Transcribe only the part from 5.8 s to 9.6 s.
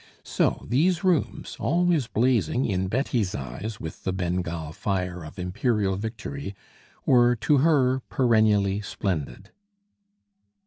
victory, were to her perennially splendid.